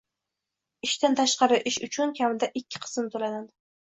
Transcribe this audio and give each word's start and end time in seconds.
Ishdan 0.87 1.17
tashqari 1.19 1.59
ish 1.71 1.77
uchun 1.87 2.15
kamida 2.21 2.51
ikki 2.63 2.83
qism 2.87 3.13
to'lanadi 3.17 3.47